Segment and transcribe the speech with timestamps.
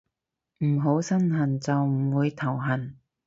[0.65, 2.97] 唔好身痕就唔會頭痕